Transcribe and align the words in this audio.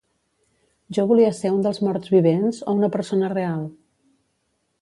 Jo 0.97 1.05
volia 1.11 1.33
ser 1.41 1.51
un 1.57 1.61
dels 1.67 1.81
morts 1.89 2.11
vivents, 2.15 2.65
o 2.67 2.75
una 2.81 2.93
persona 2.97 3.33
real? 3.37 3.63